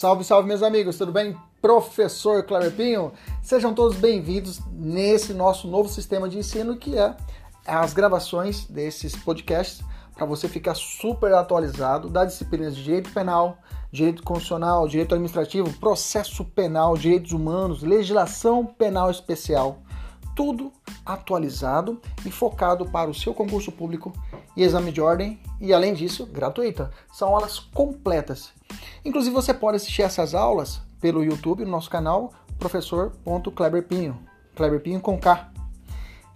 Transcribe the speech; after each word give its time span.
Salve, 0.00 0.24
salve, 0.24 0.48
meus 0.48 0.62
amigos, 0.62 0.96
tudo 0.96 1.12
bem? 1.12 1.36
Professor 1.60 2.42
Cleber 2.44 2.72
Pinho, 2.72 3.12
sejam 3.42 3.74
todos 3.74 3.98
bem-vindos 3.98 4.58
nesse 4.72 5.34
nosso 5.34 5.68
novo 5.68 5.90
sistema 5.90 6.26
de 6.26 6.38
ensino 6.38 6.78
que 6.78 6.96
é 6.96 7.14
as 7.66 7.92
gravações 7.92 8.64
desses 8.64 9.14
podcasts 9.14 9.84
para 10.14 10.24
você 10.24 10.48
ficar 10.48 10.74
super 10.74 11.34
atualizado 11.34 12.08
das 12.08 12.28
disciplinas 12.28 12.74
de 12.74 12.82
direito 12.82 13.12
penal, 13.12 13.58
direito 13.92 14.22
constitucional, 14.22 14.88
direito 14.88 15.14
administrativo, 15.14 15.70
processo 15.78 16.46
penal, 16.46 16.96
direitos 16.96 17.32
humanos, 17.32 17.82
legislação 17.82 18.64
penal 18.64 19.10
especial. 19.10 19.82
Tudo 20.34 20.72
atualizado 21.04 22.00
e 22.24 22.30
focado 22.30 22.86
para 22.86 23.10
o 23.10 23.14
seu 23.14 23.34
concurso 23.34 23.70
público 23.70 24.14
e 24.56 24.62
exame 24.62 24.92
de 24.92 25.02
ordem 25.02 25.38
e, 25.60 25.74
além 25.74 25.92
disso, 25.92 26.24
gratuita. 26.24 26.90
São 27.12 27.34
aulas 27.34 27.58
completas. 27.58 28.50
Inclusive, 29.04 29.34
você 29.34 29.54
pode 29.54 29.76
assistir 29.76 30.02
essas 30.02 30.34
aulas 30.34 30.80
pelo 31.00 31.24
YouTube, 31.24 31.64
no 31.64 31.70
nosso 31.70 31.88
canal, 31.88 32.32
professor.kleberpinho. 32.58 34.18
Kleberpinho 34.54 35.00
com 35.00 35.18
K. 35.18 35.50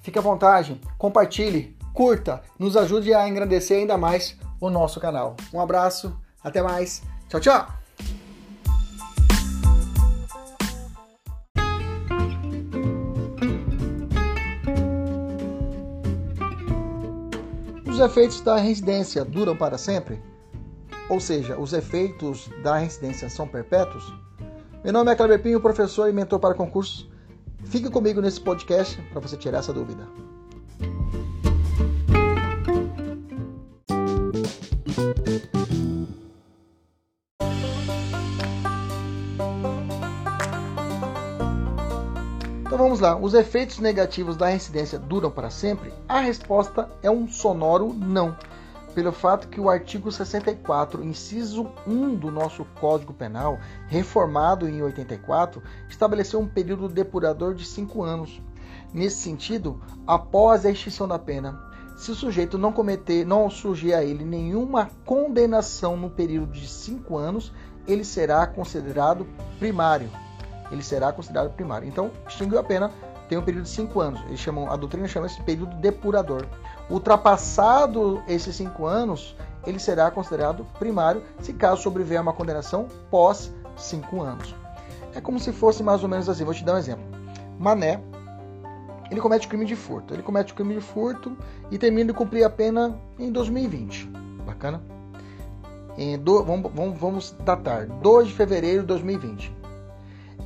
Fique 0.00 0.18
à 0.18 0.22
vontade, 0.22 0.80
compartilhe, 0.98 1.76
curta, 1.92 2.42
nos 2.58 2.76
ajude 2.76 3.12
a 3.14 3.28
engrandecer 3.28 3.78
ainda 3.78 3.96
mais 3.96 4.36
o 4.60 4.70
nosso 4.70 5.00
canal. 5.00 5.36
Um 5.52 5.60
abraço, 5.60 6.18
até 6.42 6.62
mais, 6.62 7.02
tchau, 7.28 7.40
tchau! 7.40 7.66
Os 17.86 18.00
efeitos 18.00 18.40
da 18.40 18.56
residência 18.56 19.24
duram 19.24 19.56
para 19.56 19.78
sempre? 19.78 20.20
Ou 21.08 21.20
seja, 21.20 21.58
os 21.58 21.72
efeitos 21.72 22.48
da 22.62 22.76
residência 22.78 23.28
são 23.28 23.46
perpétuos? 23.46 24.12
Meu 24.82 24.92
nome 24.92 25.12
é 25.12 25.14
Kleber 25.14 25.42
Pinho, 25.42 25.60
professor 25.60 26.08
e 26.08 26.12
mentor 26.12 26.38
para 26.38 26.54
concursos. 26.54 27.08
Fique 27.64 27.90
comigo 27.90 28.20
nesse 28.20 28.40
podcast 28.40 29.00
para 29.10 29.20
você 29.20 29.36
tirar 29.36 29.58
essa 29.58 29.72
dúvida. 29.72 30.06
Então 42.66 42.78
vamos 42.78 42.98
lá, 42.98 43.16
os 43.16 43.34
efeitos 43.34 43.78
negativos 43.78 44.36
da 44.36 44.48
reincidência 44.48 44.98
duram 44.98 45.30
para 45.30 45.48
sempre? 45.48 45.92
A 46.08 46.20
resposta 46.20 46.90
é 47.02 47.10
um 47.10 47.28
sonoro 47.28 47.94
não, 47.94 48.36
pelo 48.94 49.12
fato 49.12 49.48
que 49.48 49.60
o 49.60 49.68
artigo 49.68 50.10
64, 50.10 51.04
inciso 51.04 51.68
1 51.86 52.14
do 52.14 52.30
nosso 52.30 52.64
Código 52.80 53.12
Penal, 53.12 53.58
reformado 53.88 54.68
em 54.68 54.82
84, 54.82 55.62
estabeleceu 55.88 56.40
um 56.40 56.48
período 56.48 56.88
depurador 56.88 57.54
de 57.54 57.64
5 57.64 58.02
anos. 58.02 58.40
Nesse 58.92 59.16
sentido, 59.16 59.80
após 60.06 60.64
a 60.64 60.70
extinção 60.70 61.08
da 61.08 61.18
pena, 61.18 61.60
se 61.96 62.10
o 62.10 62.14
sujeito 62.14 62.56
não 62.56 62.72
cometer, 62.72 63.26
não 63.26 63.50
surgir 63.50 63.94
a 63.94 64.04
ele 64.04 64.24
nenhuma 64.24 64.90
condenação 65.04 65.96
no 65.96 66.10
período 66.10 66.52
de 66.52 66.68
5 66.68 67.16
anos, 67.16 67.52
ele 67.86 68.04
será 68.04 68.46
considerado 68.46 69.26
primário 69.58 70.08
ele 70.70 70.82
será 70.82 71.12
considerado 71.12 71.52
primário. 71.54 71.88
Então, 71.88 72.10
extinguiu 72.26 72.58
a 72.58 72.64
pena, 72.64 72.90
tem 73.34 73.38
um 73.38 73.42
período 73.42 73.64
de 73.64 73.70
5 73.70 74.00
anos. 74.00 74.20
Eles 74.26 74.38
chamam, 74.38 74.70
a 74.70 74.76
doutrina 74.76 75.08
chama 75.08 75.26
esse 75.26 75.40
período 75.42 75.74
depurador. 75.76 76.46
Ultrapassado 76.88 78.22
esses 78.28 78.54
5 78.54 78.86
anos, 78.86 79.36
ele 79.66 79.78
será 79.78 80.10
considerado 80.10 80.64
primário, 80.78 81.22
se 81.40 81.52
caso 81.52 81.82
sobrevier 81.82 82.20
uma 82.20 82.32
condenação 82.32 82.86
pós 83.10 83.52
5 83.76 84.22
anos. 84.22 84.54
É 85.14 85.20
como 85.20 85.40
se 85.40 85.52
fosse 85.52 85.82
mais 85.82 86.02
ou 86.02 86.08
menos 86.08 86.28
assim. 86.28 86.44
Vou 86.44 86.54
te 86.54 86.64
dar 86.64 86.74
um 86.74 86.78
exemplo. 86.78 87.04
Mané, 87.58 88.00
ele 89.10 89.20
comete 89.20 89.48
crime 89.48 89.64
de 89.64 89.74
furto. 89.74 90.14
Ele 90.14 90.22
comete 90.22 90.54
crime 90.54 90.74
de 90.74 90.80
furto 90.80 91.36
e 91.70 91.78
termina 91.78 92.12
de 92.12 92.18
cumprir 92.18 92.44
a 92.44 92.50
pena 92.50 92.96
em 93.18 93.32
2020. 93.32 94.06
Bacana? 94.46 94.80
Do, 96.20 96.42
vamos, 96.44 96.72
vamos, 96.72 96.98
vamos 96.98 97.36
datar. 97.40 97.86
2 97.86 98.28
de 98.28 98.34
fevereiro 98.34 98.82
de 98.82 98.88
2020 98.88 99.64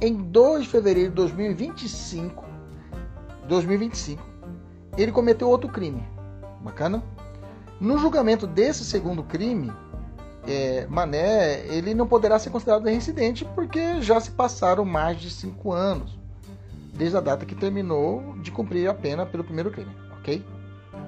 em 0.00 0.14
2 0.14 0.62
de 0.62 0.68
fevereiro 0.68 1.10
de 1.10 1.16
2025, 1.16 2.44
2025, 3.48 4.22
ele 4.96 5.12
cometeu 5.12 5.48
outro 5.48 5.68
crime. 5.68 6.06
Bacana? 6.60 7.02
No 7.80 7.98
julgamento 7.98 8.46
desse 8.46 8.84
segundo 8.84 9.22
crime, 9.22 9.72
é, 10.46 10.86
Mané 10.88 11.66
ele 11.66 11.94
não 11.94 12.06
poderá 12.06 12.38
ser 12.38 12.50
considerado 12.50 12.84
reincidente 12.84 13.44
porque 13.54 14.00
já 14.00 14.20
se 14.20 14.30
passaram 14.32 14.84
mais 14.84 15.20
de 15.20 15.30
cinco 15.30 15.72
anos 15.72 16.18
desde 16.94 17.16
a 17.16 17.20
data 17.20 17.46
que 17.46 17.54
terminou 17.54 18.34
de 18.42 18.50
cumprir 18.50 18.88
a 18.88 18.94
pena 18.94 19.24
pelo 19.24 19.44
primeiro 19.44 19.70
crime, 19.70 19.94
ok? 20.18 20.44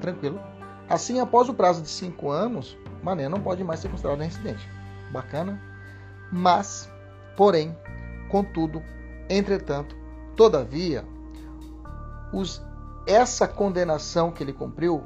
Tranquilo. 0.00 0.40
Assim, 0.88 1.20
após 1.20 1.48
o 1.48 1.54
prazo 1.54 1.82
de 1.82 1.88
cinco 1.88 2.30
anos, 2.30 2.76
Mané 3.02 3.28
não 3.28 3.40
pode 3.40 3.62
mais 3.64 3.80
ser 3.80 3.88
considerado 3.88 4.18
reincidente. 4.20 4.68
Bacana? 5.12 5.60
Mas, 6.32 6.88
porém, 7.36 7.76
Contudo, 8.30 8.80
entretanto, 9.28 9.96
todavia, 10.36 11.04
os, 12.32 12.62
essa 13.06 13.46
condenação 13.46 14.30
que 14.30 14.42
ele 14.42 14.52
cumpriu 14.52 15.04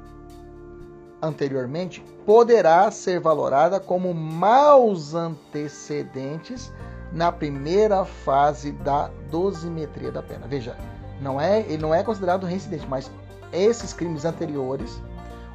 anteriormente 1.20 2.04
poderá 2.26 2.90
ser 2.90 3.20
valorada 3.20 3.80
como 3.80 4.12
maus 4.12 5.14
antecedentes 5.14 6.72
na 7.12 7.30
primeira 7.30 8.04
fase 8.04 8.72
da 8.72 9.10
dosimetria 9.30 10.10
da 10.10 10.22
pena. 10.22 10.46
Veja, 10.46 10.76
não 11.20 11.40
é, 11.40 11.60
ele 11.60 11.78
não 11.78 11.94
é 11.94 12.02
considerado 12.02 12.44
reincidente, 12.46 12.86
mas 12.86 13.10
esses 13.52 13.92
crimes 13.92 14.24
anteriores, 14.24 15.00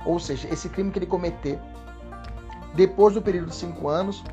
ou 0.06 0.20
seja, 0.20 0.48
esse 0.52 0.70
crime 0.70 0.92
que 0.92 1.00
ele 1.00 1.06
cometer 1.06 1.60
depois 2.74 3.14
do 3.14 3.22
período 3.22 3.50
de 3.50 3.56
cinco 3.56 3.88
anos, 3.88 4.24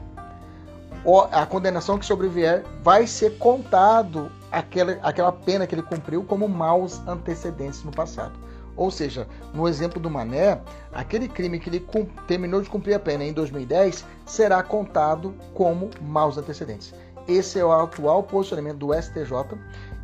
a 1.32 1.46
condenação 1.46 1.98
que 1.98 2.06
sobrevier 2.06 2.64
vai 2.82 3.06
ser 3.06 3.38
contado 3.38 4.30
aquela, 4.56 4.92
aquela 5.02 5.32
pena 5.32 5.66
que 5.66 5.74
ele 5.74 5.82
cumpriu 5.82 6.24
como 6.24 6.48
maus 6.48 7.06
antecedentes 7.06 7.84
no 7.84 7.92
passado. 7.92 8.38
Ou 8.74 8.90
seja, 8.90 9.26
no 9.54 9.68
exemplo 9.68 10.00
do 10.00 10.10
Mané, 10.10 10.60
aquele 10.92 11.28
crime 11.28 11.58
que 11.58 11.68
ele 11.68 11.86
terminou 12.26 12.60
de 12.60 12.68
cumprir 12.68 12.94
a 12.94 12.98
pena 12.98 13.24
em 13.24 13.32
2010 13.32 14.04
será 14.26 14.62
contado 14.62 15.34
como 15.54 15.90
maus 16.00 16.36
antecedentes. 16.36 16.94
Esse 17.28 17.58
é 17.58 17.64
o 17.64 17.72
atual 17.72 18.22
posicionamento 18.22 18.78
do 18.78 18.94
STJ. 18.94 19.58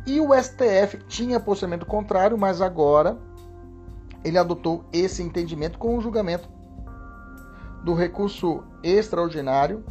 E 0.05 0.19
o 0.19 0.33
STF 0.33 0.97
tinha 1.07 1.39
posicionamento 1.39 1.85
contrário, 1.85 2.37
mas 2.37 2.61
agora 2.61 3.17
ele 4.23 4.37
adotou 4.37 4.83
esse 4.91 5.21
entendimento 5.21 5.77
com 5.77 5.97
o 5.97 6.01
julgamento 6.01 6.49
do 7.83 7.93
recurso 7.93 8.63
extraordinário 8.81 9.83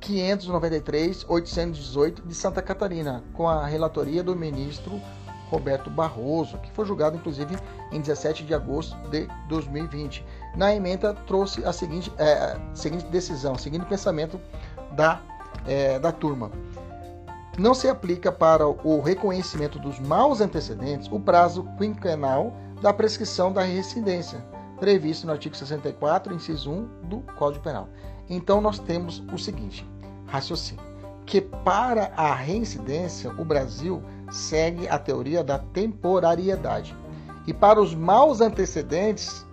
593-818 0.00 2.26
de 2.26 2.34
Santa 2.34 2.62
Catarina, 2.62 3.22
com 3.32 3.48
a 3.48 3.66
relatoria 3.66 4.22
do 4.22 4.36
ministro 4.36 5.00
Roberto 5.50 5.90
Barroso, 5.90 6.58
que 6.58 6.70
foi 6.72 6.84
julgado 6.84 7.16
inclusive 7.16 7.56
em 7.90 8.00
17 8.00 8.44
de 8.44 8.54
agosto 8.54 8.96
de 9.08 9.26
2020. 9.48 10.24
Na 10.54 10.74
emenda 10.74 11.14
trouxe 11.14 11.64
a 11.64 11.72
seguinte, 11.72 12.12
é, 12.18 12.32
a 12.32 12.60
seguinte 12.74 13.06
decisão, 13.06 13.54
o 13.54 13.58
seguinte 13.58 13.86
pensamento 13.86 14.38
da, 14.92 15.22
é, 15.66 15.98
da 15.98 16.12
turma. 16.12 16.52
Não 17.58 17.74
se 17.74 17.88
aplica 17.88 18.30
para 18.30 18.68
o 18.68 19.00
reconhecimento 19.00 19.80
dos 19.80 19.98
maus 19.98 20.40
antecedentes 20.40 21.08
o 21.10 21.18
prazo 21.18 21.64
quinquenal 21.76 22.54
da 22.80 22.92
prescrição 22.92 23.52
da 23.52 23.62
reincidência, 23.62 24.38
previsto 24.78 25.26
no 25.26 25.32
artigo 25.32 25.56
64, 25.56 26.32
inciso 26.32 26.70
1 26.70 27.08
do 27.08 27.20
Código 27.36 27.64
Penal. 27.64 27.88
Então 28.28 28.60
nós 28.60 28.78
temos 28.78 29.22
o 29.32 29.38
seguinte 29.38 29.86
raciocínio, 30.26 30.84
que 31.24 31.40
para 31.40 32.12
a 32.16 32.34
reincidência 32.34 33.32
o 33.38 33.44
Brasil 33.44 34.02
segue 34.30 34.86
a 34.88 34.98
teoria 34.98 35.42
da 35.42 35.58
temporariedade. 35.58 36.94
E 37.46 37.54
para 37.54 37.80
os 37.80 37.94
maus 37.94 38.40
antecedentes, 38.40 39.46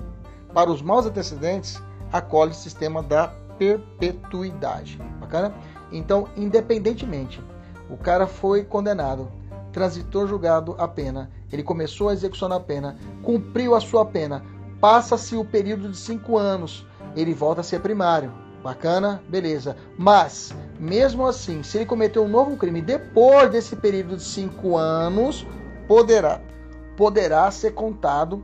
para 0.54 0.70
os 0.70 0.82
maus 0.82 1.06
antecedentes, 1.06 1.82
acolhe 2.12 2.52
o 2.52 2.56
sistema 2.56 3.02
da 3.02 3.30
perpetuidade. 3.58 5.00
Bacana? 5.20 5.54
Então, 5.92 6.28
independentemente, 6.36 7.42
o 7.90 7.96
cara 7.96 8.28
foi 8.28 8.66
condenado, 8.66 9.32
transitou 9.72 10.28
julgado 10.28 10.76
a 10.78 10.88
pena, 10.88 11.32
ele 11.52 11.64
começou 11.64 12.10
a 12.10 12.14
execução 12.14 12.50
pena, 12.60 12.98
cumpriu 13.24 13.76
a 13.76 13.80
sua 13.80 14.06
pena, 14.06 14.44
passa-se 14.82 15.38
o 15.38 15.46
período 15.46 15.90
de 15.90 15.98
cinco 15.98 16.38
anos, 16.38 16.86
ele 17.16 17.34
volta 17.34 17.62
a 17.62 17.64
ser 17.64 17.80
primário 17.80 18.45
Bacana? 18.66 19.22
Beleza. 19.30 19.78
Mas, 19.96 20.52
mesmo 20.80 21.28
assim, 21.28 21.62
se 21.62 21.78
ele 21.78 21.86
cometeu 21.86 22.24
um 22.24 22.28
novo 22.28 22.58
crime 22.58 22.82
depois 22.82 23.52
desse 23.52 23.76
período 23.76 24.18
de 24.18 24.24
cinco 24.24 24.76
anos, 24.76 25.46
poderá, 25.88 26.42
poderá 26.98 27.52
ser 27.52 27.76
contado 27.76 28.44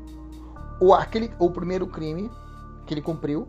o, 0.79 0.94
aquele, 0.94 1.33
o 1.39 1.50
primeiro 1.50 1.88
crime 1.88 2.29
que 2.85 2.94
ele 2.94 3.01
cumpriu 3.01 3.47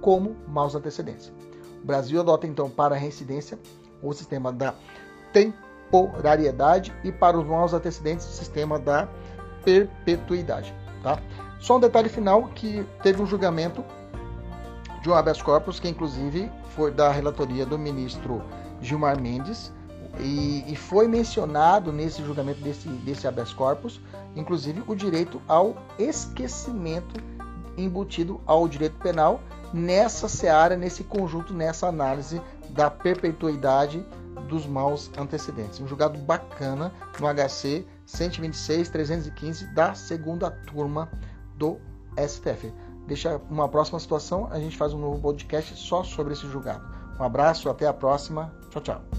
como 0.00 0.34
maus 0.48 0.74
antecedentes. 0.74 1.32
O 1.80 1.86
Brasil 1.86 2.18
adota, 2.18 2.44
então, 2.44 2.68
para 2.68 2.96
a 2.96 2.98
reincidência, 2.98 3.56
o 4.02 4.12
sistema 4.12 4.50
da 4.50 4.74
temporariedade 5.32 6.92
e 7.04 7.12
para 7.12 7.38
os 7.38 7.46
maus 7.46 7.72
antecedentes 7.72 8.26
o 8.26 8.32
sistema 8.32 8.80
da 8.80 9.06
perpetuidade. 9.64 10.74
Tá? 11.04 11.20
Só 11.60 11.76
um 11.76 11.80
detalhe 11.80 12.08
final 12.08 12.48
que 12.48 12.84
teve 13.00 13.22
um 13.22 13.26
julgamento 13.26 13.84
de 15.02 15.08
um 15.08 15.14
habeas 15.14 15.40
corpus 15.40 15.78
que 15.78 15.88
inclusive 15.88 16.50
foi 16.74 16.90
da 16.90 17.10
relatoria 17.10 17.64
do 17.64 17.78
ministro 17.78 18.42
Gilmar 18.80 19.20
Mendes 19.20 19.72
e, 20.18 20.64
e 20.66 20.76
foi 20.76 21.06
mencionado 21.06 21.92
nesse 21.92 22.22
julgamento 22.22 22.60
desse, 22.60 22.88
desse 22.88 23.26
habeas 23.26 23.52
corpus, 23.52 24.00
inclusive 24.34 24.82
o 24.86 24.94
direito 24.94 25.40
ao 25.46 25.76
esquecimento 25.98 27.20
embutido 27.76 28.40
ao 28.46 28.66
direito 28.66 28.96
penal 28.98 29.40
nessa 29.72 30.28
seara, 30.28 30.76
nesse 30.76 31.04
conjunto, 31.04 31.54
nessa 31.54 31.86
análise 31.86 32.40
da 32.70 32.90
perpetuidade 32.90 34.04
dos 34.48 34.66
maus 34.66 35.10
antecedentes. 35.16 35.80
Um 35.80 35.86
julgado 35.86 36.18
bacana 36.18 36.92
no 37.20 37.26
HC 37.26 37.86
126-315 38.06 39.72
da 39.74 39.94
segunda 39.94 40.50
turma 40.50 41.08
do 41.56 41.78
STF. 42.16 42.72
Deixa 43.08 43.40
uma 43.48 43.66
próxima 43.66 43.98
situação, 43.98 44.48
a 44.50 44.60
gente 44.60 44.76
faz 44.76 44.92
um 44.92 44.98
novo 44.98 45.18
podcast 45.18 45.74
só 45.76 46.04
sobre 46.04 46.34
esse 46.34 46.46
julgado. 46.46 46.84
Um 47.18 47.24
abraço, 47.24 47.70
até 47.70 47.86
a 47.86 47.92
próxima. 47.92 48.52
Tchau, 48.70 48.82
tchau. 48.82 49.17